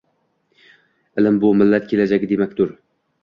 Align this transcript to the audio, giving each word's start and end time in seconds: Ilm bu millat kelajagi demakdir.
Ilm 1.21 1.37
bu 1.45 1.53
millat 1.59 1.87
kelajagi 1.93 2.29
demakdir. 2.35 2.73